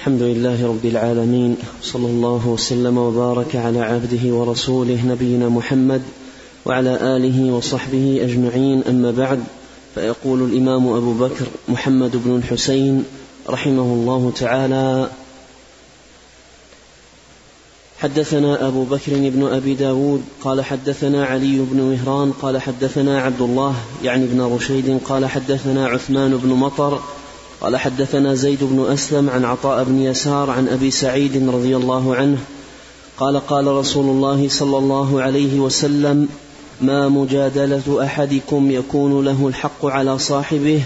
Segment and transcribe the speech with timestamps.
[0.00, 6.02] الحمد لله رب العالمين صلى الله وسلم وبارك على عبده ورسوله نبينا محمد
[6.66, 9.44] وعلى اله وصحبه اجمعين اما بعد
[9.94, 13.04] فيقول الامام ابو بكر محمد بن الحسين
[13.48, 15.10] رحمه الله تعالى
[17.98, 23.74] حدثنا أبو بكر بن أبي داود قال حدثنا علي بن مهران قال حدثنا عبد الله
[24.04, 27.00] يعني بن رشيد قال حدثنا عثمان بن مطر
[27.60, 32.38] قال حدثنا زيد بن أسلم عن عطاء بن يسار عن أبي سعيد رضي الله عنه
[33.16, 36.28] قال قال رسول الله صلى الله عليه وسلم
[36.80, 40.82] ما مجادلة أحدكم يكون له الحق على صاحبه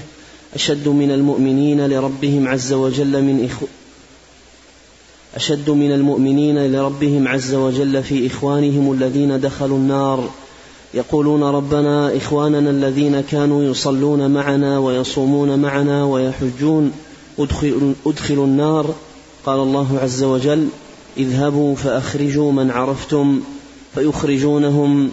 [0.55, 3.67] أشد من المؤمنين لربهم عز وجل من إخو
[5.37, 10.31] أشد من المؤمنين لربهم عز وجل في إخوانهم الذين دخلوا النار
[10.95, 16.93] يقولون ربنا إخواننا الذين كانوا يصلون معنا ويصومون معنا ويحجون
[17.39, 18.95] ادخلوا, أدخل النار
[19.47, 20.69] قال الله عز وجل
[21.17, 23.41] اذهبوا فأخرجوا من عرفتم
[23.95, 25.09] فيخرجونهم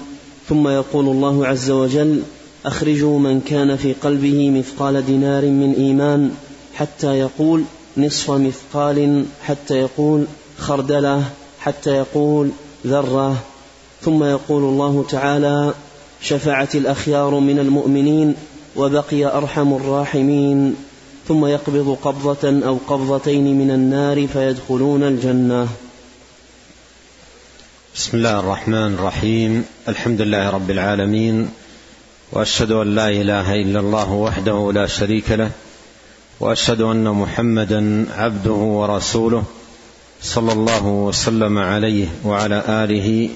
[0.50, 2.22] ثم يقول الله عز وجل
[2.66, 6.32] أخرجوا من كان في قلبه مثقال دينار من إيمان
[6.74, 7.64] حتى يقول
[7.98, 10.24] نصف مثقال حتى يقول
[10.58, 11.24] خردله
[11.60, 12.50] حتى يقول
[12.88, 13.36] ذره
[14.02, 15.74] ثم يقول الله تعالى
[16.22, 18.36] شفعت الاخيار من المؤمنين
[18.76, 20.76] وبقي ارحم الراحمين
[21.28, 25.68] ثم يقبض قبضه او قبضتين من النار فيدخلون الجنه
[27.96, 31.50] بسم الله الرحمن الرحيم الحمد لله رب العالمين
[32.32, 35.50] واشهد ان لا اله الا الله وحده لا شريك له
[36.40, 39.44] واشهد ان محمدا عبده ورسوله
[40.22, 43.30] صلى الله وسلم عليه وعلى اله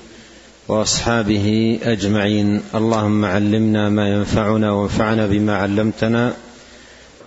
[0.67, 6.33] واصحابه اجمعين اللهم علمنا ما ينفعنا وانفعنا بما علمتنا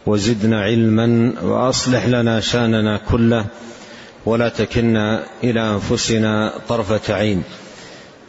[0.06, 3.46] وزدنا علما واصلح لنا شاننا كله
[4.26, 7.42] ولا تكلنا الى انفسنا طرفه عين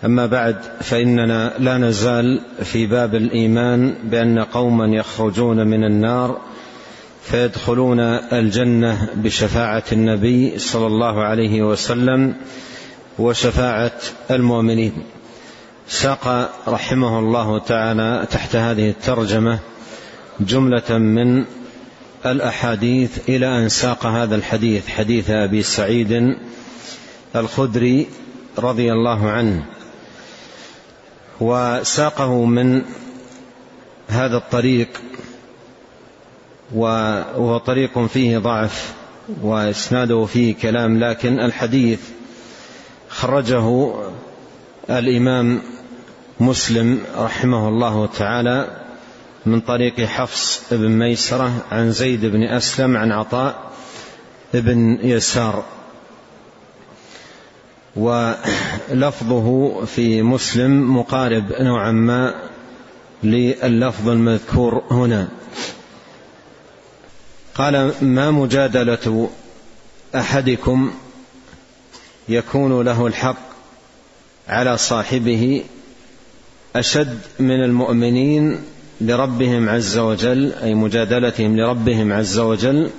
[0.05, 6.37] اما بعد فاننا لا نزال في باب الايمان بان قوما يخرجون من النار
[7.23, 12.33] فيدخلون الجنه بشفاعه النبي صلى الله عليه وسلم
[13.19, 13.91] وشفاعة
[14.31, 14.91] المؤمنين
[15.87, 19.59] ساق رحمه الله تعالى تحت هذه الترجمة
[20.39, 21.45] جملة من
[22.25, 26.37] الأحاديث إلى أن ساق هذا الحديث حديث أبي سعيد
[27.35, 28.07] الخدري
[28.57, 29.63] رضي الله عنه
[31.41, 32.81] وساقه من
[34.07, 34.87] هذا الطريق
[36.75, 38.93] وهو طريق فيه ضعف
[39.41, 41.99] واسناده فيه كلام لكن الحديث
[43.19, 43.93] خرجه
[44.89, 45.61] الإمام
[46.39, 48.67] مسلم رحمه الله تعالى
[49.45, 53.59] من طريق حفص بن ميسرة عن زيد بن أسلم عن عطاء
[54.53, 55.63] بن يسار
[57.95, 62.35] ولفظه في مسلم مقارب نوعا ما
[63.23, 65.27] للفظ المذكور هنا
[67.55, 69.29] قال ما مجادلة
[70.15, 70.91] أحدكم
[72.29, 73.37] يكون له الحق
[74.47, 75.63] على صاحبه
[76.75, 78.59] اشد من المؤمنين
[79.01, 82.89] لربهم عز وجل اي مجادلتهم لربهم عز وجل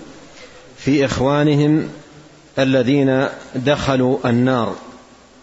[0.78, 1.88] في اخوانهم
[2.58, 3.24] الذين
[3.56, 4.74] دخلوا النار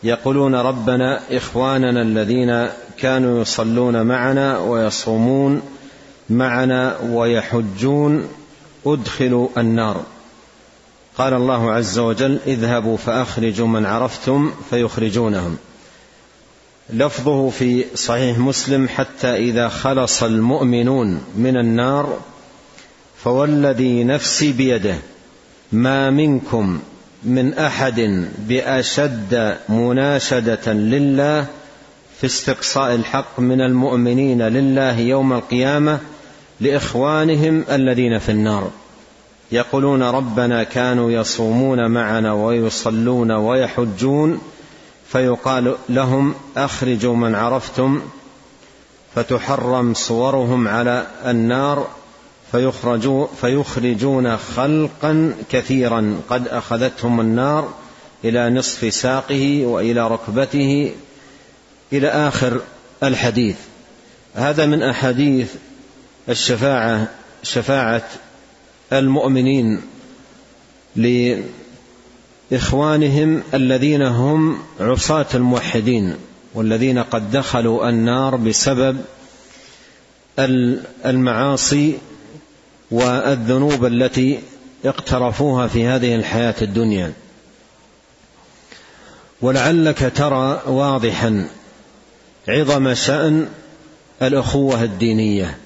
[0.04, 2.68] يقولون ربنا اخواننا الذين
[2.98, 5.62] كانوا يصلون معنا ويصومون
[6.30, 8.28] معنا ويحجون
[8.86, 10.04] ادخلوا النار
[11.18, 15.58] قال الله عز وجل اذهبوا فاخرجوا من عرفتم فيخرجونهم
[16.94, 22.18] لفظه في صحيح مسلم حتى اذا خلص المؤمنون من النار
[23.24, 24.96] فوالذي نفسي بيده
[25.72, 26.80] ما منكم
[27.24, 31.46] من احد باشد مناشده لله
[32.20, 36.00] في استقصاء الحق من المؤمنين لله يوم القيامه
[36.62, 38.72] لاخوانهم الذين في النار
[39.52, 44.42] يقولون ربنا كانوا يصومون معنا ويصلون ويحجون
[45.08, 48.02] فيقال لهم اخرجوا من عرفتم
[49.16, 51.88] فتحرم صورهم على النار
[52.52, 57.68] فيخرجوا فيخرجون خلقا كثيرا قد اخذتهم النار
[58.24, 60.92] الى نصف ساقه والى ركبته
[61.94, 62.62] الى اخر
[63.04, 63.56] الحديث
[64.36, 65.52] هذا من احاديث
[66.30, 67.08] الشفاعه
[67.44, 68.08] شفاعه
[68.94, 69.82] المؤمنين
[72.52, 76.16] لإخوانهم الذين هم عصاة الموحدين
[76.54, 78.98] والذين قد دخلوا النار بسبب
[81.06, 81.98] المعاصي
[82.92, 84.40] والذنوب التي
[84.86, 87.14] اقترفوها في هذه الحياة الدنيا
[89.42, 91.48] ولعلك ترى واضحا
[92.48, 93.48] عظم شأن
[94.22, 95.58] الأخوة الدينية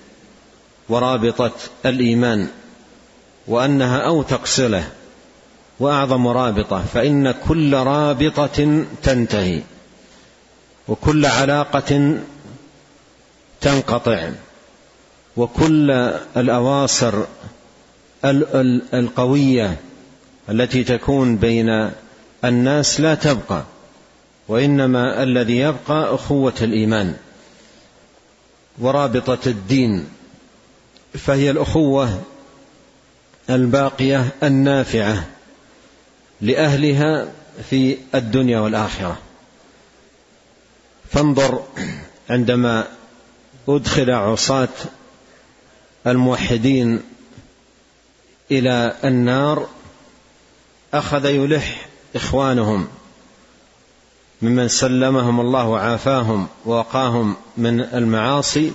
[0.89, 1.51] ورابطة
[1.85, 2.47] الإيمان
[3.47, 4.88] وأنها أوثق صلة
[5.79, 9.61] وأعظم رابطة فإن كل رابطة تنتهي
[10.88, 12.17] وكل علاقة
[13.61, 14.29] تنقطع
[15.38, 15.91] وكل
[16.38, 17.23] الأواصر
[18.93, 19.77] القوية
[20.49, 21.89] التي تكون بين
[22.45, 23.63] الناس لا تبقى
[24.47, 27.13] وإنما الذي يبقى أخوة الإيمان
[28.79, 30.07] ورابطة الدين
[31.13, 32.21] فهي الأخوة
[33.56, 35.25] الباقيه النافعه
[36.42, 37.27] لاهلها
[37.69, 39.18] في الدنيا والاخره
[41.12, 41.63] فانظر
[42.30, 42.88] عندما
[43.69, 44.68] ادخل عصاه
[46.07, 47.01] الموحدين
[48.51, 49.68] الى النار
[50.94, 52.88] اخذ يلح اخوانهم
[54.42, 58.71] ممن سلمهم الله وعافاهم ووقاهم من المعاصي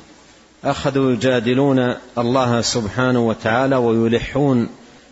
[0.64, 4.68] اخذوا يجادلون الله سبحانه وتعالى ويلحون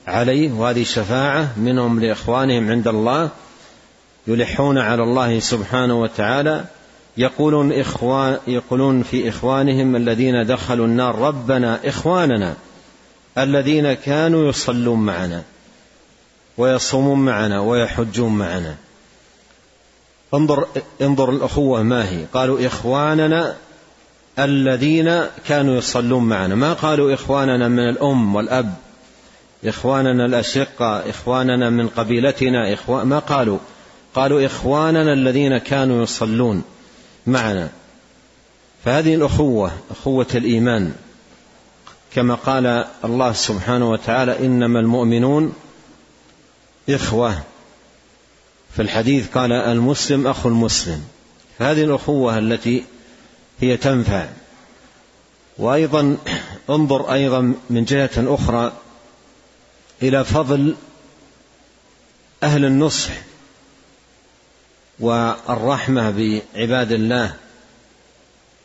[0.06, 3.28] عليه وهذه شفاعه منهم لاخوانهم عند الله
[4.26, 6.64] يلحون على الله سبحانه وتعالى
[7.16, 12.54] يقولون إخوان يقولون في إخوانهم الذين دخلوا النار ربنا إخواننا
[13.38, 15.42] الذين كانوا يصلون معنا
[16.58, 18.74] ويصومون معنا ويحجون معنا
[20.34, 20.66] انظر
[21.02, 23.54] انظر الأخوة ما هي قالوا إخواننا
[24.38, 28.74] الذين كانوا يصلون معنا ما قالوا إخواننا من الأم والأب
[29.64, 33.58] إخواننا الأشقة إخواننا من قبيلتنا إخوان ما قالوا
[34.14, 36.62] قالوا إخواننا الذين كانوا يصلون
[37.26, 37.68] معنا
[38.84, 40.92] فهذه الأخوة أخوة الإيمان
[42.14, 45.52] كما قال الله سبحانه وتعالى إنما المؤمنون
[46.90, 47.34] إخوة
[48.76, 51.02] في الحديث قال المسلم أخو المسلم
[51.58, 52.84] هذه الأخوة التي
[53.60, 54.26] هي تنفع
[55.58, 56.16] وايضا
[56.70, 58.72] انظر ايضا من جهه اخرى
[60.02, 60.74] الى فضل
[62.42, 63.10] اهل النصح
[65.00, 67.34] والرحمه بعباد الله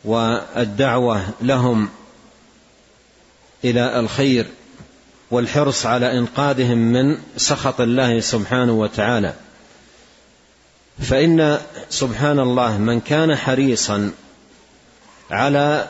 [0.05, 1.89] والدعوه لهم
[3.63, 4.45] الى الخير
[5.31, 9.33] والحرص على انقاذهم من سخط الله سبحانه وتعالى
[10.99, 11.59] فان
[11.89, 14.11] سبحان الله من كان حريصا
[15.31, 15.87] على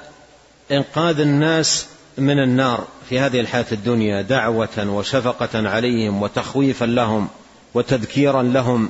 [0.72, 1.88] إنقاذ الناس
[2.18, 7.28] من النار في هذه الحياة الدنيا دعوة وشفقة عليهم وتخويفا لهم
[7.74, 8.90] وتذكيرا لهم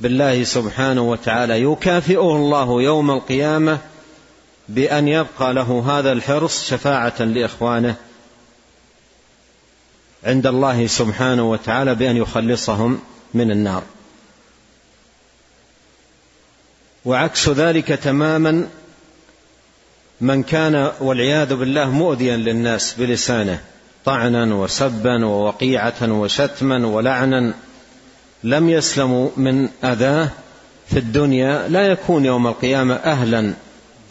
[0.00, 3.78] بالله سبحانه وتعالى يكافئه الله يوم القيامة
[4.68, 7.94] بأن يبقى له هذا الحرص شفاعة لإخوانه
[10.24, 13.00] عند الله سبحانه وتعالى بأن يخلصهم
[13.34, 13.82] من النار
[17.04, 18.66] وعكس ذلك تماما
[20.20, 23.60] من كان والعياذ بالله مؤذيا للناس بلسانه
[24.04, 27.52] طعنا وسبا ووقيعه وشتما ولعنا
[28.44, 30.28] لم يسلموا من اذاه
[30.86, 33.52] في الدنيا لا يكون يوم القيامه اهلا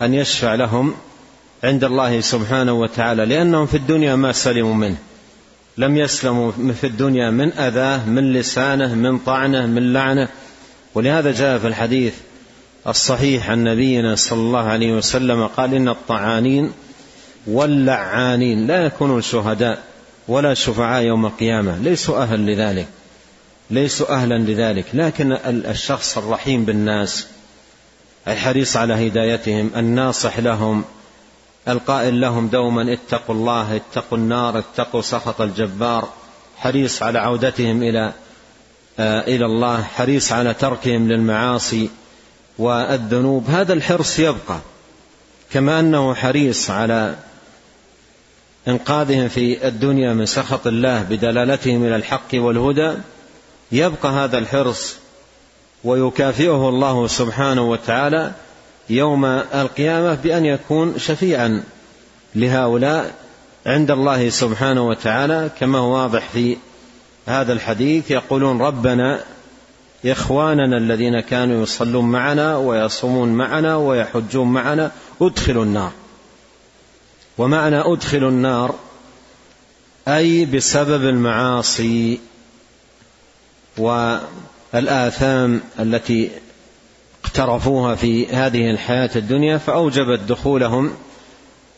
[0.02, 0.94] ان يشفع لهم
[1.64, 4.98] عند الله سبحانه وتعالى لانهم في الدنيا ما سلموا منه
[5.78, 6.52] لم يسلموا
[6.82, 10.28] في الدنيا من اذاه من لسانه من طعنه من لعنه
[10.96, 12.14] ولهذا جاء في الحديث
[12.88, 16.72] الصحيح عن نبينا صلى الله عليه وسلم قال إن الطعانين
[17.48, 19.84] واللعانين لا يكونون شهداء
[20.28, 22.88] ولا شفعاء يوم القيامة ليسوا أهل لذلك
[23.70, 27.28] ليسوا أهلا لذلك لكن الشخص الرحيم بالناس
[28.28, 30.84] الحريص على هدايتهم الناصح لهم
[31.68, 36.10] القائل لهم دوما اتقوا الله اتقوا النار اتقوا سخط الجبار
[36.58, 38.14] حريص على عودتهم إلى
[39.00, 41.90] آه، إلى الله حريص على تركهم للمعاصي
[42.60, 44.60] والذنوب هذا الحرص يبقى
[45.52, 47.16] كما انه حريص على
[48.68, 52.94] انقاذهم في الدنيا من سخط الله بدلالتهم الى الحق والهدى
[53.72, 54.96] يبقى هذا الحرص
[55.84, 58.32] ويكافئه الله سبحانه وتعالى
[58.90, 61.64] يوم القيامه بان يكون شفيعا
[62.36, 63.12] لهؤلاء
[63.66, 66.58] عند الله سبحانه وتعالى كما هو واضح في
[67.28, 69.24] هذا الحديث يقولون ربنا
[70.06, 74.92] إخواننا الذين كانوا يصلون معنا ويصومون معنا ويحجون معنا
[75.22, 75.92] ادخلوا النار
[77.38, 78.76] ومعنى ادخلوا النار
[80.08, 82.20] أي بسبب المعاصي
[83.78, 86.32] والآثام التي
[87.26, 90.92] اقترفوها في هذه الحياة الدنيا فأوجبت دخولهم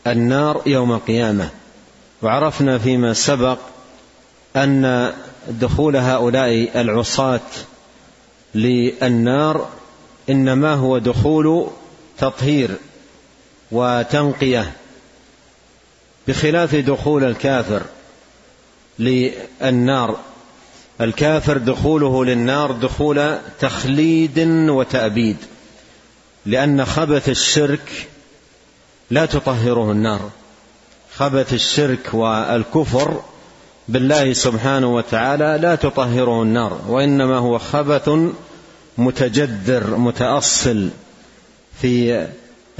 [0.06, 1.48] النار يوم القيامة
[2.22, 3.58] وعرفنا فيما سبق
[4.56, 5.12] أن
[5.50, 7.40] دخول هؤلاء العصاة
[8.54, 9.68] للنار
[10.30, 11.66] انما هو دخول
[12.18, 12.70] تطهير
[13.72, 14.72] وتنقيه
[16.28, 17.82] بخلاف دخول الكافر
[18.98, 20.18] للنار
[21.00, 25.36] الكافر دخوله للنار دخول تخليد وتأبيد
[26.46, 28.08] لأن خبث الشرك
[29.10, 30.30] لا تطهره النار
[31.14, 33.22] خبث الشرك والكفر
[33.88, 38.10] بالله سبحانه وتعالى لا تطهره النار وانما هو خبث
[38.98, 40.88] متجدر متاصل
[41.80, 42.26] في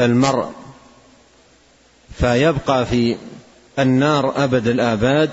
[0.00, 0.47] المرء
[2.18, 3.16] فيبقى في
[3.78, 5.30] النار ابد الاباد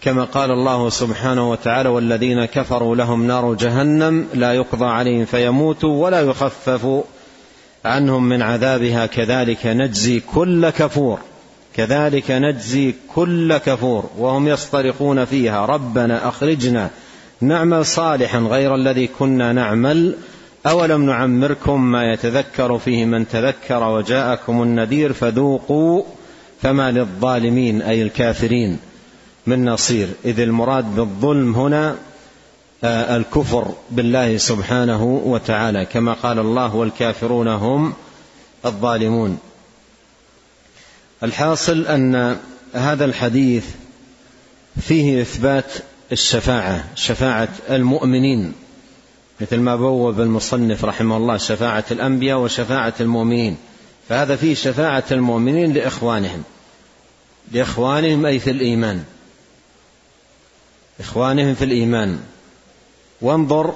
[0.00, 6.20] كما قال الله سبحانه وتعالى والذين كفروا لهم نار جهنم لا يقضى عليهم فيموتوا ولا
[6.20, 7.00] يخفف
[7.84, 11.18] عنهم من عذابها كذلك نجزي كل كفور
[11.76, 16.90] كذلك نجزي كل كفور وهم يصطرخون فيها ربنا اخرجنا
[17.40, 20.14] نعمل صالحا غير الذي كنا نعمل
[20.66, 26.02] اولم نعمركم ما يتذكر فيه من تذكر وجاءكم النذير فذوقوا
[26.62, 28.78] فما للظالمين اي الكافرين
[29.46, 31.94] من نصير اذ المراد بالظلم هنا
[32.84, 37.92] آه، الكفر بالله سبحانه وتعالى كما قال الله والكافرون هم
[38.66, 39.38] الظالمون
[41.24, 42.38] الحاصل ان
[42.74, 43.64] هذا الحديث
[44.80, 45.72] فيه اثبات
[46.12, 48.52] الشفاعه شفاعه المؤمنين
[49.40, 53.56] مثل ما بوب المصنف رحمه الله شفاعه الانبياء وشفاعه المؤمنين
[54.08, 56.42] فهذا فيه شفاعه المؤمنين لاخوانهم
[57.52, 59.04] لاخوانهم اي في الايمان
[61.00, 62.18] اخوانهم في الايمان
[63.20, 63.74] وانظر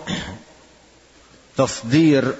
[1.56, 2.34] تصدير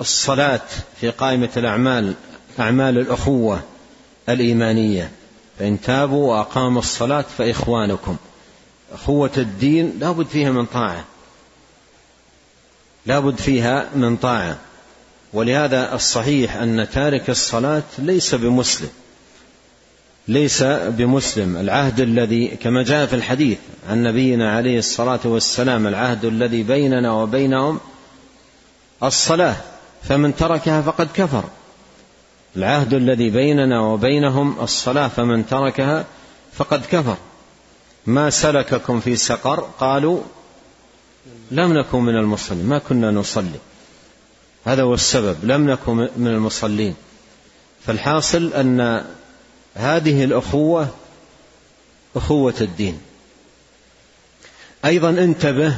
[0.00, 0.60] الصلاه
[1.00, 2.14] في قائمه الاعمال
[2.60, 3.60] اعمال الاخوه
[4.28, 5.10] الايمانيه
[5.58, 8.16] فان تابوا واقاموا الصلاه فاخوانكم
[8.92, 11.04] اخوه الدين لابد فيها من طاعه
[13.06, 14.56] لابد فيها من طاعه
[15.32, 18.88] ولهذا الصحيح ان تارك الصلاه ليس بمسلم
[20.28, 23.58] ليس بمسلم العهد الذي كما جاء في الحديث
[23.90, 27.80] عن نبينا عليه الصلاه والسلام العهد الذي بيننا وبينهم
[29.02, 29.56] الصلاه
[30.02, 31.44] فمن تركها فقد كفر
[32.56, 36.04] العهد الذي بيننا وبينهم الصلاه فمن تركها
[36.52, 37.16] فقد كفر
[38.06, 40.20] ما سلككم في سقر قالوا
[41.50, 43.58] لم نكن من المصلين ما كنا نصلي
[44.64, 46.94] هذا هو السبب لم نكن من المصلين
[47.86, 49.04] فالحاصل ان
[49.74, 50.88] هذه الاخوه
[52.16, 52.98] اخوه الدين
[54.84, 55.74] ايضا انتبه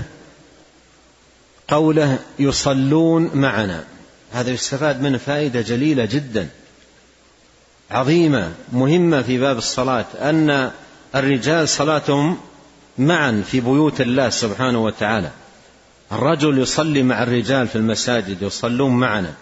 [1.68, 3.85] قوله يصلون معنا
[4.32, 6.49] هذا يستفاد منه فائده جليله جدا
[7.90, 10.71] عظيمه مهمه في باب الصلاه ان
[11.14, 12.37] الرجال صلاتهم
[12.99, 15.30] معا في بيوت الله سبحانه وتعالى
[16.12, 19.33] الرجل يصلي مع الرجال في المساجد يصلون معنا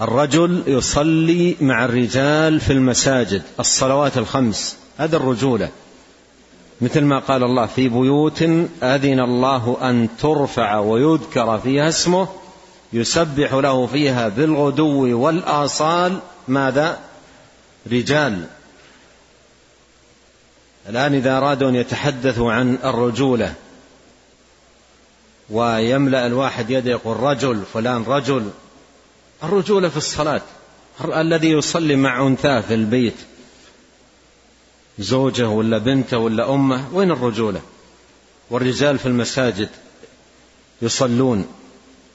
[0.00, 5.68] الرجل يصلي مع الرجال في المساجد الصلوات الخمس هذا الرجوله
[6.80, 8.42] مثل ما قال الله في بيوت
[8.82, 12.28] اذن الله ان ترفع ويذكر فيها اسمه
[12.92, 16.98] يسبح له فيها بالغدو والاصال ماذا
[17.92, 18.46] رجال
[20.88, 23.54] الآن إذا أرادوا أن يتحدثوا عن الرجولة
[25.50, 28.50] ويملأ الواحد يده يقول رجل فلان رجل
[29.42, 30.40] الرجولة في الصلاة
[31.16, 33.14] الذي يصلي مع أنثاه في البيت
[34.98, 37.60] زوجه ولا بنته ولا أمه وين الرجولة
[38.50, 39.68] والرجال في المساجد
[40.82, 41.46] يصلون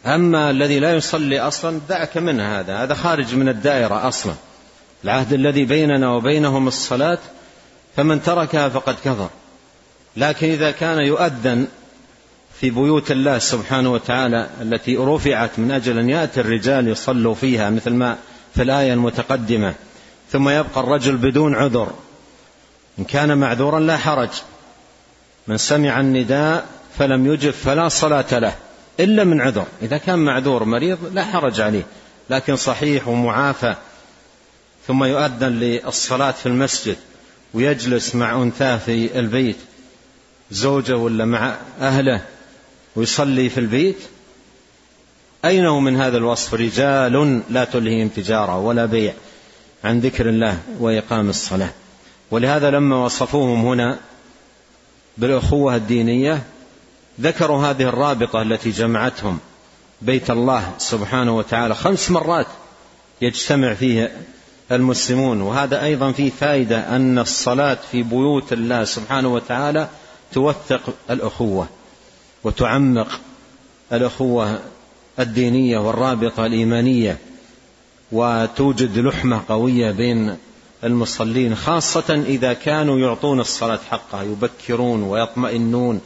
[0.05, 4.33] أما الذي لا يصلي أصلا دعك من هذا هذا خارج من الدائرة أصلا
[5.03, 7.17] العهد الذي بيننا وبينهم الصلاة
[7.95, 9.29] فمن تركها فقد كفر
[10.17, 11.67] لكن إذا كان يؤذن
[12.59, 17.89] في بيوت الله سبحانه وتعالى التي رفعت من أجل أن يأتي الرجال يصلوا فيها مثل
[17.89, 18.17] ما
[18.55, 19.73] في الآية المتقدمة
[20.31, 21.87] ثم يبقى الرجل بدون عذر
[22.99, 24.29] إن كان معذورا لا حرج
[25.47, 26.65] من سمع النداء
[26.99, 28.55] فلم يجب فلا صلاة له
[28.99, 31.83] إلا من عذر إذا كان معذور مريض لا حرج عليه
[32.29, 33.75] لكن صحيح ومعافى
[34.87, 36.95] ثم يؤذن للصلاة في المسجد
[37.53, 39.55] ويجلس مع أنثاه في البيت
[40.51, 42.21] زوجه ولا مع أهله
[42.95, 43.97] ويصلي في البيت
[45.45, 49.13] أين هو من هذا الوصف رجال لا تلهيهم تجارة ولا بيع
[49.83, 51.69] عن ذكر الله وإقام الصلاة
[52.31, 53.97] ولهذا لما وصفوهم هنا
[55.17, 56.43] بالأخوة الدينية
[57.21, 59.37] ذكروا هذه الرابطه التي جمعتهم
[60.01, 62.47] بيت الله سبحانه وتعالى خمس مرات
[63.21, 64.11] يجتمع فيه
[64.71, 69.87] المسلمون وهذا ايضا فيه فائده ان الصلاه في بيوت الله سبحانه وتعالى
[70.33, 71.67] توثق الاخوه
[72.43, 73.19] وتعمق
[73.93, 74.59] الاخوه
[75.19, 77.17] الدينيه والرابطه الايمانيه
[78.11, 80.37] وتوجد لحمه قويه بين
[80.83, 86.01] المصلين خاصه اذا كانوا يعطون الصلاه حقها يبكرون ويطمئنون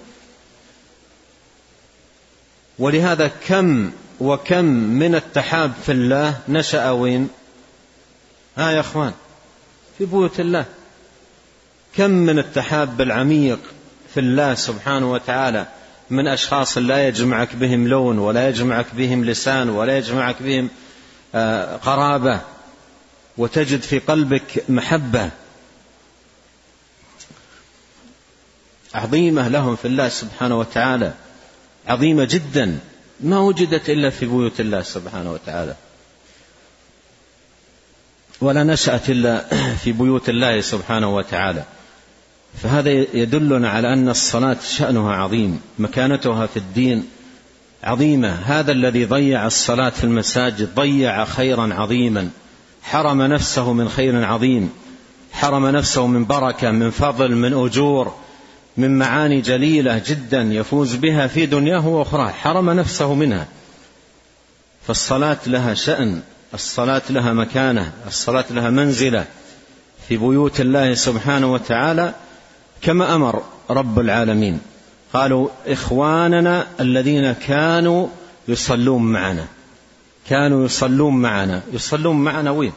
[2.80, 7.30] ولهذا كم وكم من التحاب في الله نشأ وين
[8.58, 9.14] ها يا اخوان
[9.98, 10.66] في بيوت الله
[11.96, 13.60] كم من التحاب العميق
[14.14, 15.66] في الله سبحانه وتعالى
[16.10, 20.70] من اشخاص لا يجمعك بهم لون ولا يجمعك بهم لسان ولا يجمعك بهم
[21.36, 22.40] آه، قرابه
[23.38, 25.30] وتجد في قلبك محبه
[28.94, 31.14] عظيمه لهم في الله سبحانه وتعالى
[31.88, 32.80] عظيمة جدا
[33.24, 35.76] ما وجدت إلا في بيوت الله سبحانه وتعالى
[38.42, 39.46] ولا نشأت إلا
[39.84, 41.64] في بيوت الله سبحانه وتعالى
[42.62, 47.08] فهذا يدلنا على أن الصلاة شأنها عظيم مكانتها في الدين
[47.84, 52.30] عظيمة هذا الذي ضيع الصلاة في المساجد ضيع خيرا عظيما
[52.82, 54.70] حرم نفسه من خير عظيم
[55.32, 58.16] حرم نفسه من بركة من فضل من أجور
[58.78, 63.48] من معاني جليله جدا يفوز بها في دنياه واخراه حرم نفسه منها
[64.88, 66.22] فالصلاه لها شان
[66.54, 69.26] الصلاه لها مكانه الصلاه لها منزله
[70.08, 72.14] في بيوت الله سبحانه وتعالى
[72.82, 74.60] كما امر رب العالمين
[75.14, 78.08] قالوا اخواننا الذين كانوا
[78.48, 79.46] يصلون معنا
[80.30, 82.74] كانوا يصلون معنا يصلون معنا وين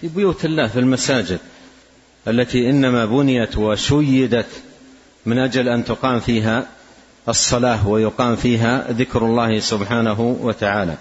[0.00, 1.38] في بيوت الله في المساجد
[2.28, 4.46] التي انما بنيت وشيدت
[5.26, 6.66] من أجل أن تقام فيها
[7.28, 10.96] الصلاة ويقام فيها ذكر الله سبحانه وتعالى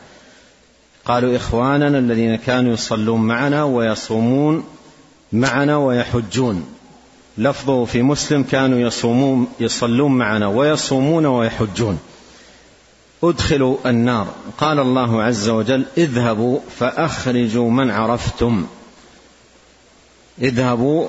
[1.05, 4.63] قالوا إخواننا الذين كانوا يصلون معنا ويصومون
[5.33, 6.65] معنا ويحجون
[7.37, 11.99] لفظه في مسلم كانوا يصومون يصلون معنا ويصومون ويحجون
[13.23, 14.27] ادخلوا النار
[14.57, 18.65] قال الله عز وجل اذهبوا فاخرجوا من عرفتم
[20.41, 21.07] اذهبوا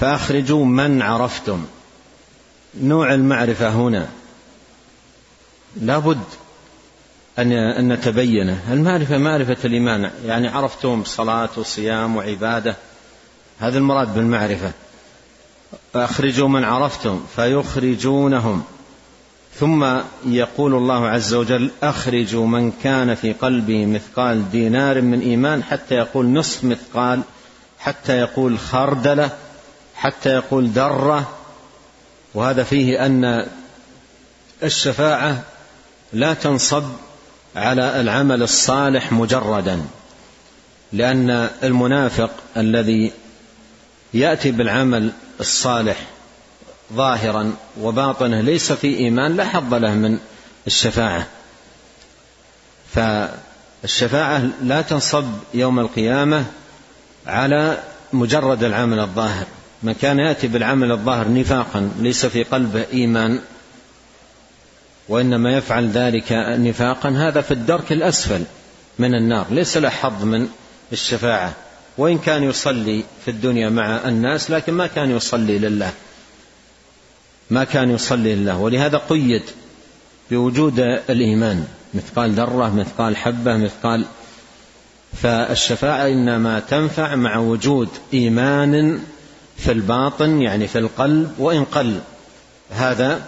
[0.00, 1.64] فاخرجوا من عرفتم
[2.82, 4.08] نوع المعرفة هنا
[5.80, 6.18] لا بد
[7.38, 12.76] أن نتبينه المعرفة معرفة الإيمان يعني عرفتم صلاة وصيام وعبادة
[13.58, 14.72] هذا المراد بالمعرفة
[15.94, 18.62] أخرجوا من عرفتم فيخرجونهم
[19.58, 25.94] ثم يقول الله عز وجل أخرجوا من كان في قلبه مثقال دينار من إيمان حتى
[25.94, 27.20] يقول نصف مثقال
[27.78, 29.30] حتى يقول خردلة
[29.94, 31.28] حتى يقول درة
[32.34, 33.46] وهذا فيه ان
[34.62, 35.42] الشفاعه
[36.12, 36.84] لا تنصب
[37.56, 39.82] على العمل الصالح مجردا
[40.92, 43.12] لان المنافق الذي
[44.14, 45.96] ياتي بالعمل الصالح
[46.92, 50.18] ظاهرا وباطنه ليس في ايمان لا حظ له من
[50.66, 51.26] الشفاعه
[52.94, 56.44] فالشفاعه لا تنصب يوم القيامه
[57.26, 57.78] على
[58.12, 59.46] مجرد العمل الظاهر
[59.84, 63.38] ما كان ياتي بالعمل الظاهر نفاقا ليس في قلبه ايمان
[65.08, 66.26] وانما يفعل ذلك
[66.58, 68.44] نفاقا هذا في الدرك الاسفل
[68.98, 70.48] من النار ليس له حظ من
[70.92, 71.52] الشفاعه
[71.98, 75.92] وان كان يصلي في الدنيا مع الناس لكن ما كان يصلي لله
[77.50, 79.42] ما كان يصلي لله ولهذا قيد
[80.30, 84.04] بوجود الايمان مثقال ذره مثقال حبه مثقال
[85.22, 89.00] فالشفاعه انما تنفع مع وجود ايمان
[89.56, 91.98] في الباطن يعني في القلب وإن قل
[92.70, 93.20] هذا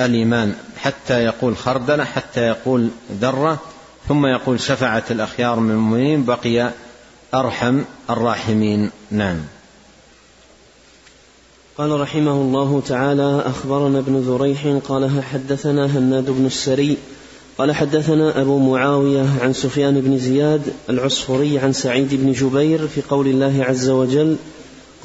[0.00, 2.88] الإيمان حتى يقول خردلة حتى يقول
[3.20, 3.58] ذرة
[4.08, 6.70] ثم يقول شفعة الأخيار من المؤمنين بقي
[7.34, 9.36] أرحم الراحمين نعم
[11.78, 16.96] قال رحمه الله تعالى أخبرنا ابن ذريح قال حدثنا هناد بن السري
[17.58, 23.26] قال حدثنا أبو معاوية عن سفيان بن زياد العصفري عن سعيد بن جبير في قول
[23.26, 24.36] الله عز وجل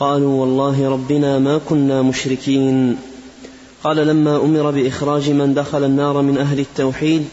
[0.02, 2.98] قالوا والله ربنا ما كنا مشركين
[3.84, 7.26] قال لما امر باخراج من دخل النار من اهل التوحيد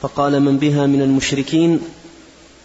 [0.00, 1.80] فقال من بها من المشركين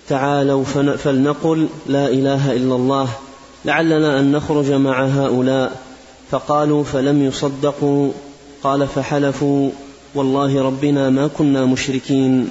[0.10, 0.64] تعالوا
[0.98, 3.10] فلنقل لا اله الا الله
[3.66, 5.80] لعلنا ان نخرج مع هؤلاء
[6.32, 8.12] فقالوا فلم يصدقوا
[8.64, 9.70] قال فحلفوا
[10.16, 12.50] والله ربنا ما كنا مشركين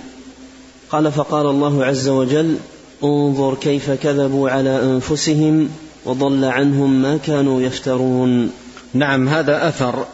[0.90, 2.56] قال فقال الله عز وجل
[3.04, 5.68] انظر كيف كذبوا على انفسهم
[6.04, 8.52] وضل عنهم ما كانوا يفترون
[8.94, 10.06] نعم هذا اثر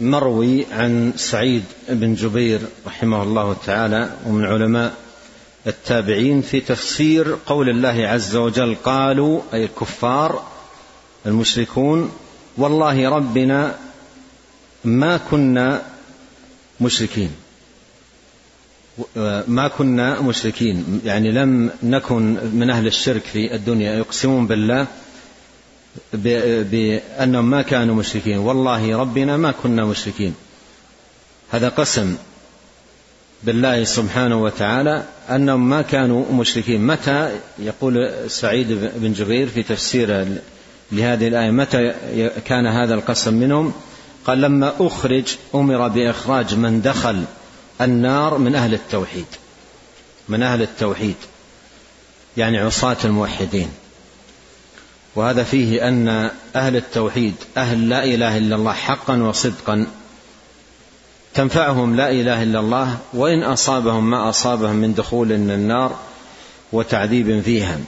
[0.00, 4.92] مروي عن سعيد بن جبير رحمه الله تعالى ومن علماء
[5.66, 10.42] التابعين في تفسير قول الله عز وجل قالوا اي الكفار
[11.26, 12.10] المشركون
[12.56, 13.74] والله ربنا
[14.84, 15.82] ما كنا
[16.80, 17.30] مشركين
[19.48, 24.86] ما كنا مشركين يعني لم نكن من أهل الشرك في الدنيا يقسمون بالله
[26.72, 30.34] بأنهم ما كانوا مشركين والله ربنا ما كنا مشركين
[31.50, 32.16] هذا قسم
[33.44, 40.26] بالله سبحانه وتعالى أنهم ما كانوا مشركين متى يقول سعيد بن جبير في تفسير
[40.92, 41.94] لهذه الآية متى
[42.44, 43.72] كان هذا القسم منهم
[44.24, 47.24] قال لما أخرج أمر بإخراج من دخل
[47.80, 49.24] النار من أهل التوحيد
[50.28, 51.14] من أهل التوحيد
[52.36, 53.68] يعني عصاة الموحدين
[55.16, 59.86] وهذا فيه أن أهل التوحيد أهل لا إله إلا الله حقا وصدقا
[61.34, 65.96] تنفعهم لا إله إلا الله وإن أصابهم ما أصابهم من دخول النار
[66.72, 67.78] وتعذيب فيها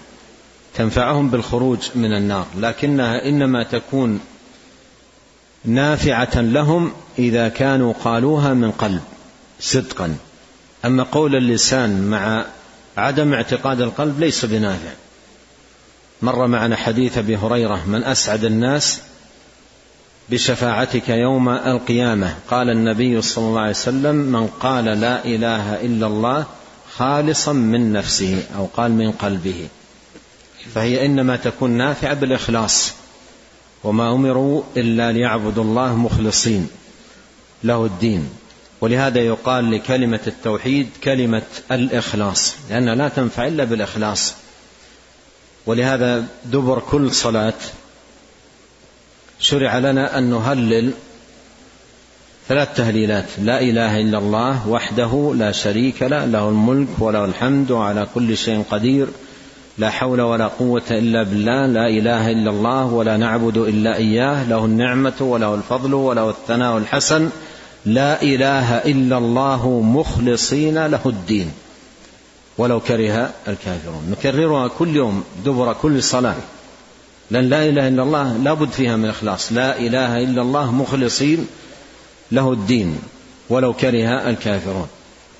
[0.74, 4.20] تنفعهم بالخروج من النار لكنها إنما تكون
[5.64, 9.02] نافعة لهم إذا كانوا قالوها من قلب
[9.60, 10.16] صدقا
[10.84, 12.44] اما قول اللسان مع
[12.96, 14.90] عدم اعتقاد القلب ليس بنافع
[16.22, 19.00] مر معنا حديث ابي هريره من اسعد الناس
[20.30, 26.46] بشفاعتك يوم القيامه قال النبي صلى الله عليه وسلم من قال لا اله الا الله
[26.96, 29.68] خالصا من نفسه او قال من قلبه
[30.74, 32.92] فهي انما تكون نافعه بالاخلاص
[33.84, 36.68] وما امروا الا ليعبدوا الله مخلصين
[37.64, 38.28] له الدين
[38.80, 44.34] ولهذا يقال لكلمة التوحيد كلمة الإخلاص لأنها لا تنفع إلا بالإخلاص
[45.66, 47.54] ولهذا دبر كل صلاة
[49.40, 50.90] شرع لنا أن نهلل
[52.48, 58.06] ثلاث تهليلات لا إله إلا الله وحده لا شريك له له الملك وله الحمد وعلى
[58.14, 59.06] كل شيء قدير
[59.78, 64.64] لا حول ولا قوة إلا بالله لا إله إلا الله ولا نعبد إلا إياه له
[64.64, 67.30] النعمة وله الفضل وله الثناء الحسن
[67.86, 71.52] لا اله الا الله مخلصين له الدين
[72.58, 76.34] ولو كره الكافرون نكررها كل يوم دبر كل صلاه
[77.30, 81.46] لان لا اله الا الله لابد فيها من اخلاص لا اله الا الله مخلصين
[82.32, 82.98] له الدين
[83.50, 84.86] ولو كره الكافرون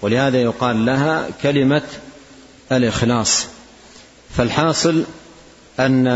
[0.03, 1.83] ولهذا يقال لها كلمه
[2.73, 3.47] الاخلاص
[4.35, 5.05] فالحاصل
[5.81, 6.07] ان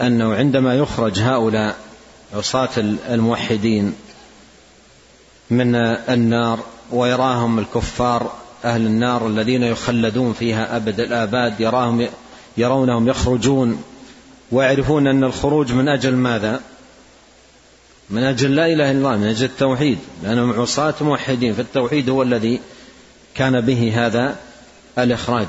[0.00, 1.76] انه عندما يخرج هؤلاء
[2.34, 2.68] عصاه
[3.10, 3.92] الموحدين
[5.50, 5.74] من
[6.08, 6.58] النار
[6.92, 8.32] ويراهم الكفار
[8.64, 12.08] أهل النار الذين يخلدون فيها أبد الآباد يراهم
[12.56, 13.82] يرونهم يخرجون
[14.52, 16.60] ويعرفون أن الخروج من أجل ماذا
[18.10, 22.60] من أجل لا إله إلا الله من أجل التوحيد لأنهم عصاة موحدين فالتوحيد هو الذي
[23.34, 24.36] كان به هذا
[24.98, 25.46] الإخراج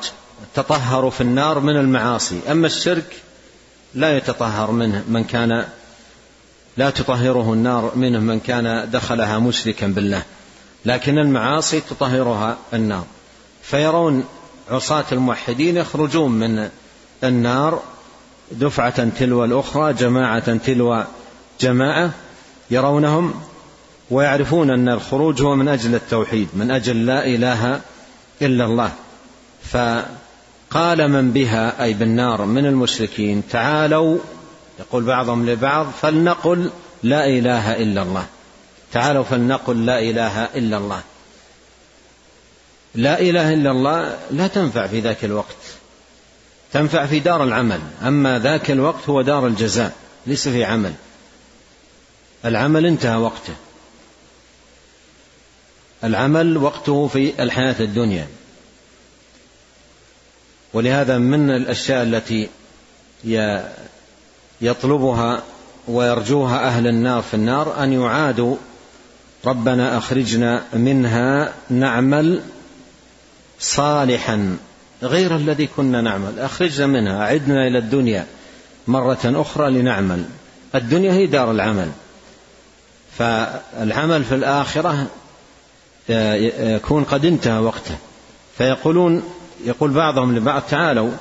[0.56, 3.22] تطهروا في النار من المعاصي أما الشرك
[3.96, 5.66] لا يتطهر منه من كان
[6.78, 10.24] لا تطهره النار منه من كان دخلها مشركا بالله
[10.86, 13.04] لكن المعاصي تطهرها النار
[13.64, 14.24] فيرون
[14.70, 16.70] عصاة الموحدين يخرجون من
[17.24, 17.82] النار
[18.52, 21.04] دفعة تلو الأخرى جماعة تلو
[21.62, 22.12] جماعة
[22.72, 23.34] يرونهم
[24.12, 27.82] ويعرفون أن الخروج هو من أجل التوحيد من أجل لا إله
[28.42, 28.92] إلا الله
[29.64, 34.18] فقال من بها أي بالنار من المشركين تعالوا
[34.82, 36.72] يقول بعضهم لبعض فلنقل
[37.04, 38.26] لا إله إلا الله
[38.92, 41.02] تعالوا فلنقل لا إله إلا الله
[42.96, 45.56] لا إله إلا الله لا تنفع في ذاك الوقت
[46.74, 49.96] تنفع في دار العمل أما ذاك الوقت هو دار الجزاء
[50.28, 50.94] ليس في عمل
[52.46, 53.54] العمل انتهى وقته
[56.04, 58.28] العمل وقته في الحياة الدنيا
[60.74, 62.50] ولهذا من الأشياء التي
[64.62, 65.44] يطلبها
[65.88, 68.56] ويرجوها أهل النار في النار أن يعادوا
[69.46, 72.42] ربنا أخرجنا منها نعمل
[73.60, 74.58] صالحا
[75.04, 78.26] غير الذي كنا نعمل أخرجنا منها عدنا إلى الدنيا
[78.88, 80.24] مرة أخرى لنعمل
[80.76, 81.92] الدنيا هي دار العمل
[83.18, 85.08] فالعمل في الآخرة
[86.10, 86.34] آه،
[86.74, 87.96] يكون قد انتهى وقته
[88.58, 89.24] فيقولون
[89.66, 91.12] يقول بعضهم لبعض تعالوا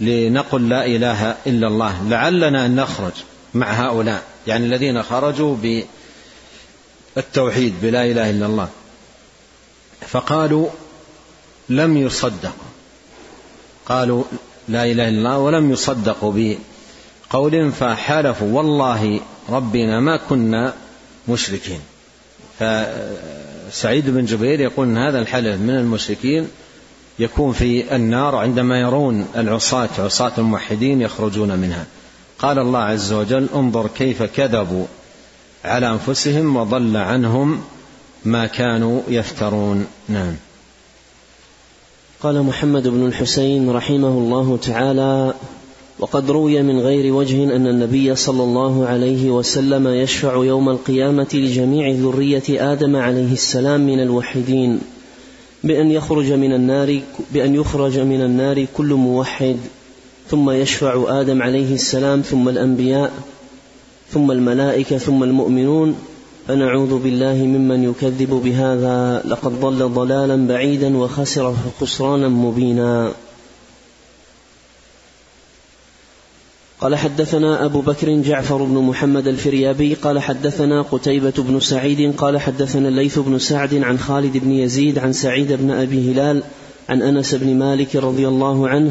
[0.00, 3.12] لنقل لا إله إلا الله لعلنا أن نخرج
[3.54, 5.56] مع هؤلاء يعني الذين خرجوا
[7.16, 8.68] بالتوحيد بلا إله إلا الله
[10.06, 10.68] فقالوا
[11.68, 12.68] لم يصدقوا
[13.86, 14.24] قالوا
[14.68, 20.72] لا إله إلا الله ولم يصدقوا بقول فحلفوا والله ربنا ما كنا
[21.28, 21.80] مشركين
[22.58, 26.48] فسعيد بن جبير يقول إن هذا الحلف من المشركين
[27.20, 31.86] يكون في النار عندما يرون العصاة عصاة الموحدين يخرجون منها
[32.38, 34.84] قال الله عز وجل انظر كيف كذبوا
[35.64, 37.60] على أنفسهم وضل عنهم
[38.24, 40.32] ما كانوا يفترون نعم
[42.22, 45.34] قال محمد بن الحسين رحمه الله تعالى
[45.98, 51.90] وقد روي من غير وجه أن النبي صلى الله عليه وسلم يشفع يوم القيامة لجميع
[51.90, 54.80] ذرية آدم عليه السلام من الوحدين
[55.64, 57.00] بأن يخرج من النار
[57.34, 59.56] بأن يخرج من النار كل موحد
[60.28, 63.12] ثم يشفع آدم عليه السلام ثم الأنبياء
[64.10, 65.94] ثم الملائكة ثم المؤمنون
[66.48, 73.12] فنعوذ بالله ممن يكذب بهذا لقد ضل ضلالا بعيدا وخسر خسرانا مبينا
[76.80, 82.88] قال حدثنا أبو بكر جعفر بن محمد الفريابي قال حدثنا قتيبة بن سعيد قال حدثنا
[82.88, 86.42] الليث بن سعد عن خالد بن يزيد عن سعيد بن أبي هلال
[86.88, 88.90] عن أنس بن مالك رضي الله عنه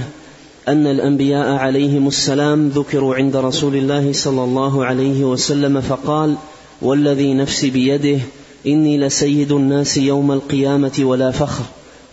[0.67, 6.35] أن الأنبياء عليهم السلام ذكروا عند رسول الله صلى الله عليه وسلم فقال
[6.81, 8.19] والذي نفسي بيده
[8.67, 11.63] إني لسيد الناس يوم القيامة ولا فخر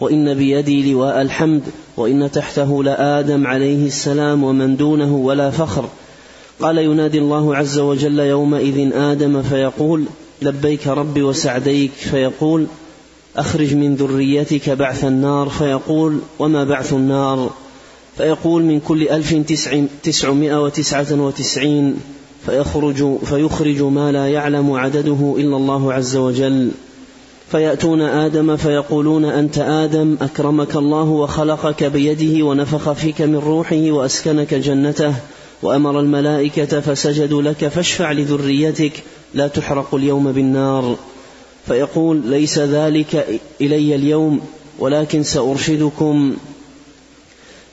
[0.01, 1.63] وإن بيدي لواء الحمد
[1.97, 5.89] وإن تحته لآدم عليه السلام ومن دونه ولا فخر
[6.61, 10.05] قال ينادي الله عز وجل يومئذ آدم فيقول
[10.43, 12.67] لبيك ربي وسعديك فيقول
[13.37, 17.51] أخرج من ذريتك بعث النار فيقول وما بعث النار
[18.17, 21.95] فيقول من كل ألف تسع تسعمائة وتسعة وتسعين
[22.47, 26.71] فيخرج, فيخرج ما لا يعلم عدده إلا الله عز وجل
[27.55, 35.15] فيأتون آدم فيقولون أنت آدم أكرمك الله وخلقك بيده ونفخ فيك من روحه وأسكنك جنته
[35.63, 39.03] وأمر الملائكة فسجدوا لك فاشفع لذريتك
[39.35, 40.97] لا تحرق اليوم بالنار
[41.67, 44.41] فيقول ليس ذلك إلي اليوم
[44.79, 46.33] ولكن سأرشدكم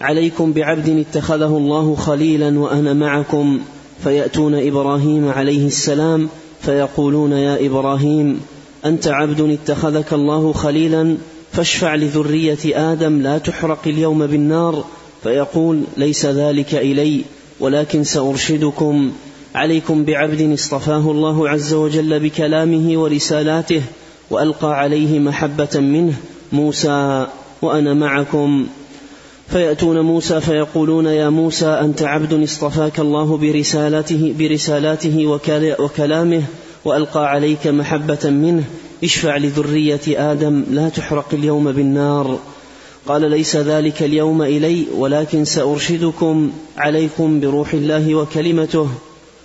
[0.02, 3.60] عليكم بعبد اتخذه الله خليلا وأنا معكم
[4.04, 6.30] فيأتون إبراهيم عليه السلام
[6.62, 8.40] فيقولون يا إبراهيم
[8.86, 11.18] أنت عبد اتخذك الله خليلا
[11.52, 14.86] فاشفع لذرية آدم لا تحرق اليوم بالنار
[15.24, 17.22] فيقول ليس ذلك إلي
[17.60, 19.12] ولكن سأرشدكم
[19.56, 23.82] عليكم بعبد اصطفاه الله عز وجل بكلامه ورسالاته
[24.30, 26.14] وألقى عليه محبة منه
[26.54, 27.28] موسى
[27.62, 28.68] وأنا معكم
[29.48, 35.40] فيأتون موسى فيقولون يا موسى أنت عبد اصطفاك الله برسالته برسالاته
[35.80, 36.44] وكلامه
[36.86, 38.64] والقى عليك محبه منه
[39.04, 42.40] اشفع لذريه ادم لا تحرق اليوم بالنار
[43.08, 48.88] قال ليس ذلك اليوم الي ولكن سارشدكم عليكم بروح الله وكلمته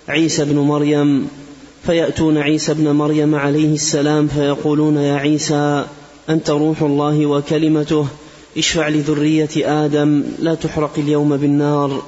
[0.09, 1.27] عيسى بن مريم
[1.85, 5.85] فياتون عيسى بن مريم عليه السلام فيقولون يا عيسى
[6.29, 8.05] انت روح الله وكلمته
[8.57, 9.49] اشفع لذريه
[9.85, 12.03] ادم لا تحرق اليوم بالنار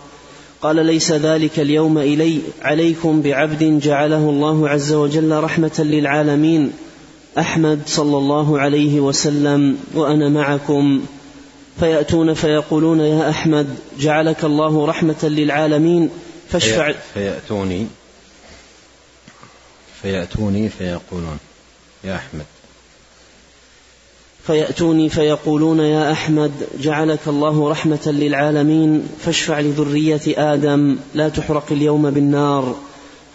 [0.61, 6.73] قال ليس ذلك اليوم الي عليكم بعبد جعله الله عز وجل رحمه للعالمين
[7.39, 11.01] احمد صلى الله عليه وسلم وانا معكم
[11.79, 13.67] فياتون فيقولون يا احمد
[13.99, 16.09] جعلك الله رحمه للعالمين
[16.49, 17.87] فاشفع فياتوني
[20.01, 21.37] فياتوني فيقولون
[22.03, 22.45] يا احمد
[24.49, 30.21] فيأتوني فيقولون يا أحمد جعلك الله رحمة للعالمين فاشفع لذرية
[30.53, 32.75] آدم لا تحرق اليوم بالنار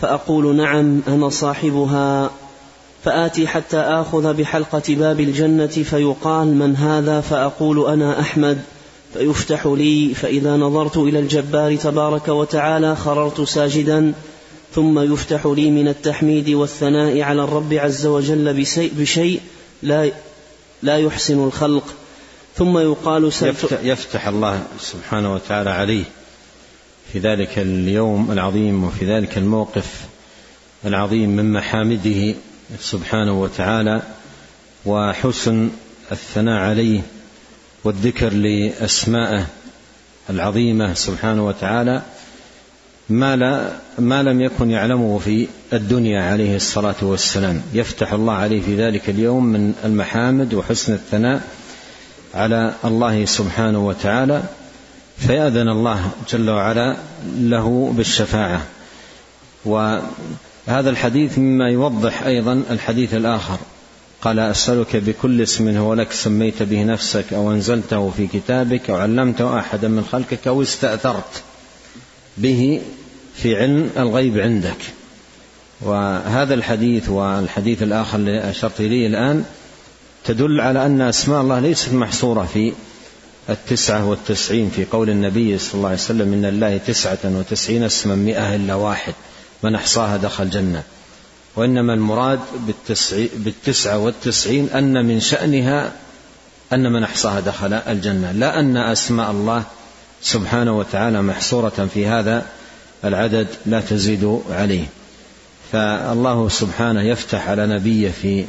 [0.01, 2.31] فأقول نعم أنا صاحبها
[3.05, 8.59] فآتي حتى آخذ بحلقة باب الجنة فيقال من هذا فأقول أنا أحمد
[9.15, 14.13] فيفتح لي فإذا نظرت إلى الجبار تبارك وتعالى خررت ساجدا
[14.75, 18.65] ثم يفتح لي من التحميد والثناء على الرب عز وجل
[19.01, 19.41] بشيء
[19.83, 20.11] لا
[20.85, 21.85] لا يحسن الخلق
[22.57, 26.05] ثم يقال يفتح, يفتح الله سبحانه وتعالى عليه
[27.13, 30.01] في ذلك اليوم العظيم وفي ذلك الموقف
[30.85, 32.35] العظيم من محامده
[32.81, 34.03] سبحانه وتعالى
[34.87, 35.71] وحسن
[36.13, 37.01] الثناء عليه
[37.85, 39.47] والذكر لاسمائه
[40.31, 42.03] العظيمه سبحانه وتعالى
[43.11, 48.77] ما, لا ما لم يكن يعلمه في الدنيا عليه الصلاة والسلام يفتح الله عليه في
[48.77, 51.41] ذلك اليوم من المحامد وحسن الثناء
[52.35, 54.43] على الله سبحانه وتعالى
[55.19, 56.97] فيأذن الله جل وعلا
[57.39, 58.63] له بالشفاعة
[59.65, 60.11] وهذا
[60.91, 63.59] الحديث مما يوضح أيضا الحديث الآخر
[64.23, 69.59] قال أسألك بكل اسم هو لك سميت به نفسك أو أنزلته في كتابك أو علمته
[69.59, 71.43] أحدا من خلقك أو استأثرت
[72.39, 72.81] به
[73.37, 74.77] في علم الغيب عندك
[75.81, 79.45] وهذا الحديث والحديث الآخر اللي أشرت إليه الآن
[80.25, 82.73] تدل على أن أسماء الله ليست محصورة في
[83.49, 88.55] التسعة والتسعين في قول النبي صلى الله عليه وسلم إن الله تسعة وتسعين اسما مئة
[88.55, 89.15] إلا واحد
[89.63, 90.83] من أحصاها دخل الجنة
[91.57, 92.41] وإنما المراد
[93.37, 95.93] بالتسعة والتسعين أن من شأنها
[96.73, 99.63] أن من أحصاها دخل الجنة لا أن أسماء الله
[100.25, 102.47] سبحانه وتعالى محصورة في هذا
[103.05, 104.87] العدد لا تزيد عليه
[105.73, 108.45] فالله سبحانه يفتح على نبيه في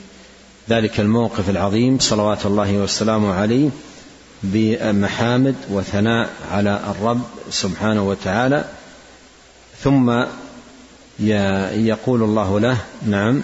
[0.70, 3.70] ذلك الموقف العظيم صلوات الله والسلام عليه
[4.44, 8.64] بمحامد وثناء على الرب سبحانه وتعالى
[9.84, 10.26] ثم
[11.76, 13.42] يقول الله له نعم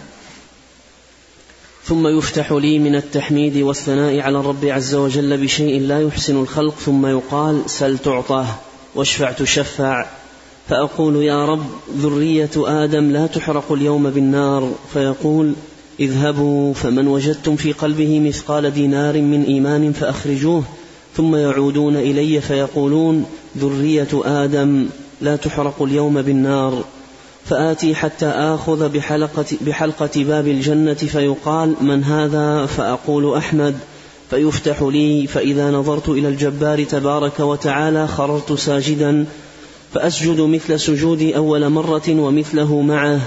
[1.85, 7.05] ثم يفتح لي من التحميد والثناء على الرب عز وجل بشيء لا يحسن الخلق ثم
[7.05, 8.47] يقال سل تعطاه
[8.95, 10.05] واشفع تشفع
[10.67, 11.65] فأقول يا رب
[11.97, 15.53] ذرية آدم لا تحرق اليوم بالنار فيقول
[15.99, 20.63] اذهبوا فمن وجدتم في قلبه مثقال دينار من إيمان فأخرجوه
[21.17, 23.25] ثم يعودون إلي فيقولون
[23.57, 24.85] ذرية آدم
[25.21, 26.83] لا تحرق اليوم بالنار
[27.45, 33.75] فآتي حتى آخذ بحلقة, بحلقة باب الجنة فيقال من هذا فأقول أحمد
[34.29, 39.25] فيفتح لي فإذا نظرت إلى الجبار تبارك وتعالى خررت ساجدا
[39.93, 43.19] فأسجد مثل سجودي أول مرة ومثله معه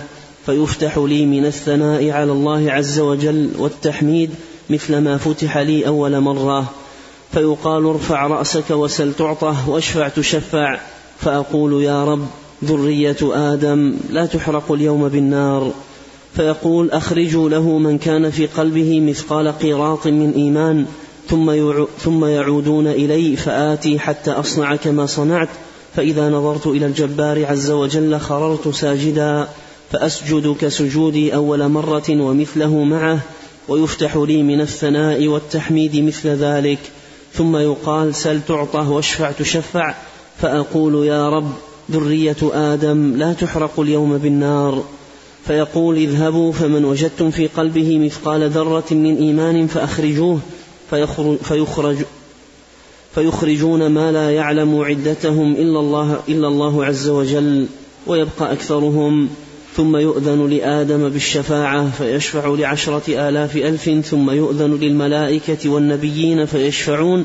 [0.46, 4.30] فيفتح لي من الثناء على الله عز وجل والتحميد
[4.70, 6.72] مثل ما فتح لي أول مرة
[7.32, 10.78] فيقال ارفع رأسك وسل تعطه واشفع تشفع
[11.20, 12.26] فأقول يا رب
[12.64, 13.16] ذرية
[13.52, 15.72] آدم لا تحرق اليوم بالنار
[16.36, 20.84] فيقول أخرجوا له من كان في قلبه مثقال قيراط من إيمان
[21.28, 21.52] ثم,
[21.98, 25.48] ثم يعودون إلي فآتي حتى أصنع كما صنعت
[25.96, 29.48] فإذا نظرت إلى الجبار عز وجل خررت ساجدا
[29.92, 33.18] فأسجد كسجودي أول مرة ومثله معه
[33.68, 36.78] ويفتح لي من الثناء والتحميد مثل ذلك
[37.32, 39.94] ثم يقال سل تعطه واشفع تشفع
[40.40, 41.50] فأقول يا رب
[41.90, 44.84] ذرية آدم لا تحرق اليوم بالنار
[45.46, 50.38] فيقول اذهبوا فمن وجدتم في قلبه مثقال ذرة من إيمان فأخرجوه
[50.90, 51.96] فيخرج, فيخرج
[53.14, 57.66] فيخرجون ما لا يعلم عدتهم إلا الله, إلا الله عز وجل
[58.06, 59.28] ويبقى أكثرهم
[59.76, 67.24] ثم يؤذن لآدم بالشفاعة فيشفع لعشرة آلاف ألف ثم يؤذن للملائكة والنبيين فيشفعون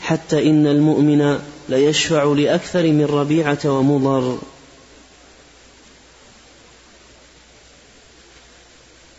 [0.00, 1.36] حتى إن المؤمن
[1.68, 4.38] ليشفع لأكثر من ربيعة ومضر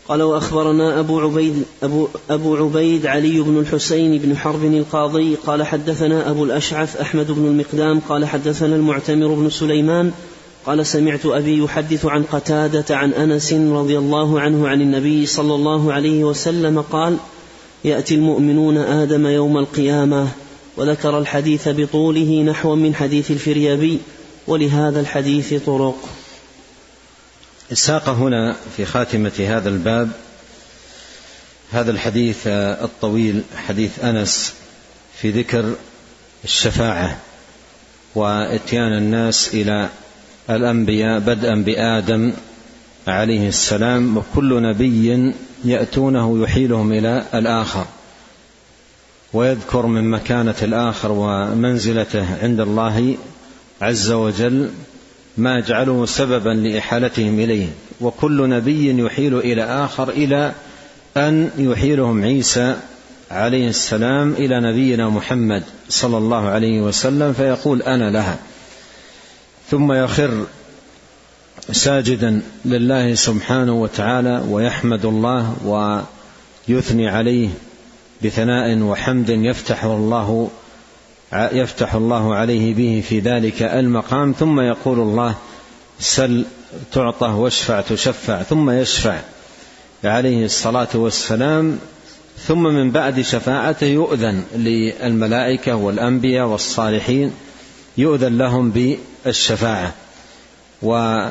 [0.08, 6.30] قال وأخبرنا أبو عبيد, أبو, أبو عبيد علي بن الحسين بن حرب القاضي قال حدثنا
[6.30, 10.12] أبو الأشعث أحمد بن المقدام قال حدثنا المعتمر بن سليمان
[10.66, 15.92] قال سمعت أبي يحدث عن قتادة عن أنس رضي الله عنه عن النبي صلى الله
[15.92, 17.16] عليه وسلم قال
[17.84, 20.28] يأتي المؤمنون آدم يوم القيامة
[20.76, 23.98] وذكر الحديث بطوله نحو من حديث الفريابي
[24.46, 25.96] ولهذا الحديث طرق
[27.72, 30.10] ساق هنا في خاتمة هذا الباب
[31.72, 34.54] هذا الحديث آه، الطويل حديث أنس
[35.20, 35.74] في ذكر
[36.44, 37.18] الشفاعة
[38.14, 39.88] وإتيان الناس إلى
[40.50, 42.32] الأنبياء بدءا بآدم
[43.06, 45.32] عليه السلام وكل نبي
[45.64, 47.86] يأتونه يحيلهم إلى الآخر
[49.32, 53.14] ويذكر من مكانة الآخر ومنزلته عند الله
[53.82, 54.70] عز وجل
[55.38, 57.66] ما يجعله سببا لإحالتهم إليه
[58.00, 60.52] وكل نبي يحيل إلى آخر إلى
[61.16, 62.76] أن يحيلهم عيسى
[63.30, 68.38] عليه السلام إلى نبينا محمد صلى الله عليه وسلم فيقول أنا لها
[69.70, 70.44] ثم يخر
[71.72, 75.56] ساجدا لله سبحانه وتعالى ويحمد الله
[76.68, 77.48] ويثني عليه
[78.24, 80.48] بثناء وحمد يفتح الله
[81.34, 85.34] يفتح الله عليه به في ذلك المقام ثم يقول الله
[86.00, 86.44] سل
[86.92, 89.18] تعطى واشفع تشفع ثم يشفع
[90.04, 91.78] عليه الصلاه والسلام
[92.46, 97.32] ثم من بعد شفاعته يؤذن للملائكه والانبياء والصالحين
[97.98, 99.92] يؤذن لهم بالشفاعه
[100.82, 101.22] و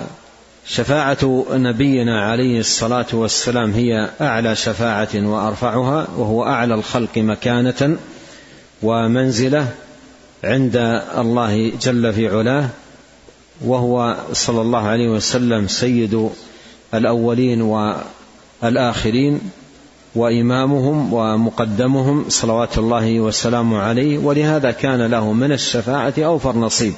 [0.72, 1.17] شفاعة
[1.51, 7.97] نبينا عليه الصلاة والسلام هي أعلى شفاعة وأرفعها وهو أعلى الخلق مكانة
[8.84, 9.67] ومنزلة
[10.43, 10.76] عند
[11.17, 12.70] الله جل في علاه
[13.65, 16.30] وهو صلى الله عليه وسلم سيد
[16.93, 19.41] الأولين والآخرين
[20.15, 26.93] وإمامهم ومقدمهم صلوات الله وسلامه عليه ولهذا كان له من الشفاعة أوفر نصيب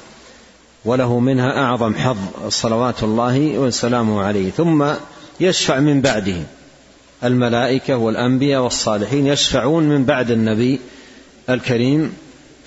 [0.86, 2.18] وله منها أعظم حظ
[2.50, 4.86] صلوات الله وسلامه عليه ثم
[5.40, 6.36] يشفع من بعده
[7.24, 10.80] الملائكة والأنبياء والصالحين يشفعون من بعد النبي
[11.50, 12.14] الكريم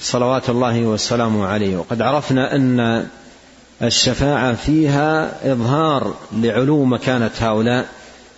[0.00, 3.06] صلوات الله وسلامه عليه وقد عرفنا أن
[3.82, 7.86] الشفاعة فيها إظهار لعلو مكانة هؤلاء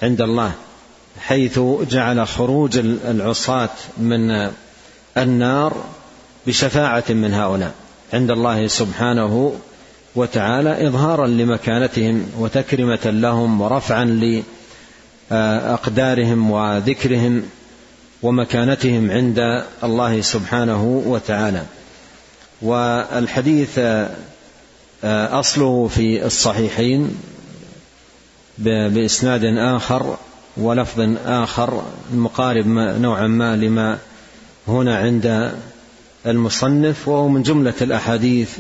[0.03, 0.53] عند الله
[1.21, 1.61] حيث
[1.91, 3.69] جعل خروج العصاة
[3.99, 4.51] من
[5.19, 5.85] النار
[6.47, 7.73] بشفاعة من هؤلاء
[8.13, 9.57] عند الله سبحانه
[10.17, 14.05] وتعالى إظهارا لمكانتهم وتكرمة لهم ورفعا
[15.31, 17.43] لأقدارهم وذكرهم
[18.23, 21.63] ومكانتهم عند الله سبحانه وتعالى
[22.63, 23.81] والحديث
[25.05, 27.15] أصله في الصحيحين
[28.59, 30.17] بإسناد آخر
[30.57, 33.99] ولفظ آخر مقارب نوعا ما لما
[34.69, 35.53] هنا عند
[36.27, 38.59] المصنف وهو من جملة الأحاديث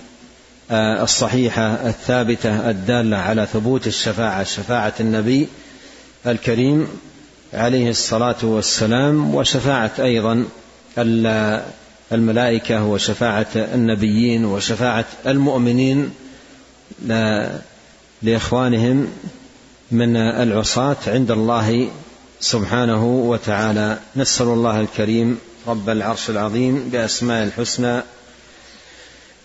[0.70, 5.48] آه، الصحيحه الثابته الداله على ثبوت الشفاعه شفاعه النبي
[6.26, 6.88] الكريم
[7.54, 10.44] عليه الصلاه والسلام وشفاعه ايضا
[12.12, 16.10] الملائكه وشفاعه النبيين وشفاعه المؤمنين
[18.22, 19.08] لاخوانهم
[19.92, 21.88] من العصاه عند الله
[22.40, 28.00] سبحانه وتعالى نسال الله الكريم رب العرش العظيم باسماء الحسنى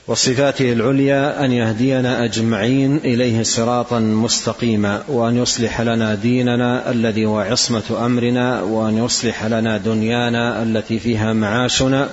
[0.07, 8.05] وصفاته العليا ان يهدينا اجمعين اليه صراطا مستقيما وان يصلح لنا ديننا الذي هو عصمه
[8.05, 12.09] امرنا وان يصلح لنا دنيانا التي فيها معاشنا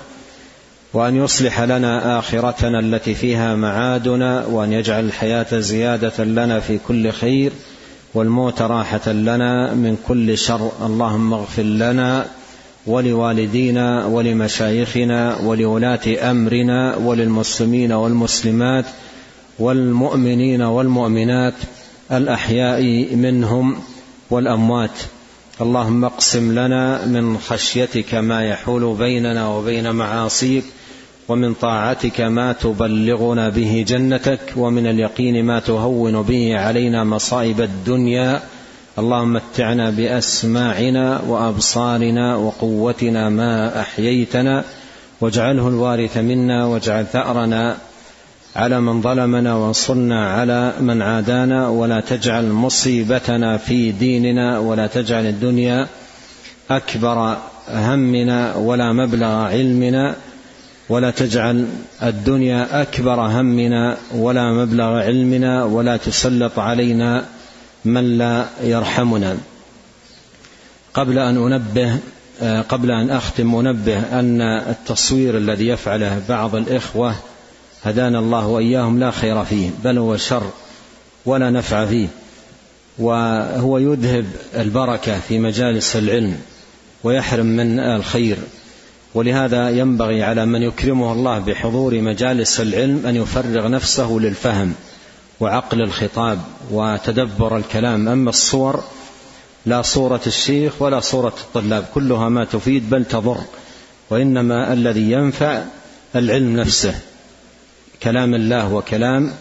[0.95, 7.53] وان يصلح لنا اخرتنا التي فيها معادنا وان يجعل الحياه زياده لنا في كل خير
[8.14, 12.26] والموت راحه لنا من كل شر اللهم اغفر لنا
[12.87, 18.85] ولوالدينا ولمشايخنا ولولاة أمرنا وللمسلمين والمسلمات
[19.59, 21.55] والمؤمنين والمؤمنات
[22.12, 22.83] الأحياء
[23.16, 23.76] منهم
[24.31, 25.01] والأموات
[25.61, 30.64] اللهم اقسم لنا من خشيتك ما يحول بيننا وبين معاصيك
[31.29, 38.43] ومن طاعتك ما تبلغنا به جنتك ومن اليقين ما تهون به علينا مصائب الدنيا
[38.99, 44.64] اللهم متعنا باسماعنا وابصارنا وقوتنا ما احييتنا
[45.20, 47.76] واجعله الوارث منا واجعل ثارنا
[48.57, 55.86] على من ظلمنا وانصرنا على من عادانا ولا تجعل مصيبتنا في ديننا ولا تجعل الدنيا
[56.70, 57.36] اكبر
[57.68, 60.14] همنا ولا مبلغ علمنا
[60.88, 61.66] ولا تجعل
[62.03, 67.24] الدنيا اكبر همنا ولا مبلغ علمنا ولا تسلط علينا
[67.85, 69.39] من لا يرحمنا
[70.95, 71.99] قبل أن أنبه
[72.43, 77.14] آه، قبل أن أختم أنبه أن التصوير الذي يفعله بعض الإخوة
[77.83, 80.51] هدانا الله وإياهم لا خير فيه بل هو شر
[81.26, 82.09] ولا نفع فيه
[82.99, 84.26] وهو يذهب
[84.57, 86.37] البركة في مجالس العلم
[87.05, 88.37] ويحرم من الخير
[89.14, 94.72] ولهذا ينبغي على من يكرمه الله بحضور مجالس العلم أن يفرغ نفسه للفهم
[95.41, 96.39] وعقل الخطاب
[96.70, 98.84] وتدبر الكلام اما الصور
[99.66, 103.39] لا صوره الشيخ ولا صوره الطلاب كلها ما تفيد بل تضر
[104.11, 105.62] وانما الذي ينفع
[106.16, 106.95] العلم نفسه
[108.03, 109.32] كلام الله وكلام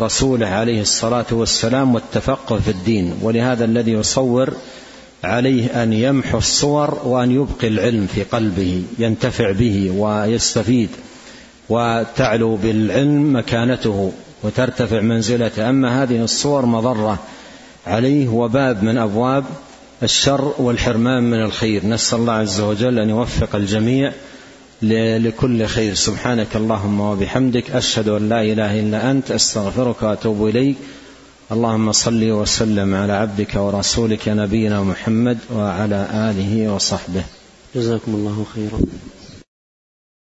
[0.00, 4.50] رسوله عليه الصلاه والسلام والتفقه في الدين ولهذا الذي يصور
[5.24, 10.88] عليه ان يمحو الصور وان يبقي العلم في قلبه ينتفع به ويستفيد
[11.68, 14.12] وتعلو بالعلم مكانته
[14.44, 17.18] وترتفع منزلته أما هذه الصور مضرة
[17.86, 19.44] عليه وباب من أبواب
[20.02, 24.12] الشر والحرمان من الخير نسأل الله عز وجل أن يوفق الجميع
[24.82, 30.76] لكل خير سبحانك اللهم وبحمدك أشهد أن لا إله إلا أنت أستغفرك وأتوب إليك
[31.52, 37.22] اللهم صل وسلم على عبدك ورسولك نبينا محمد وعلى آله وصحبه
[37.74, 39.25] جزاكم الله خيرا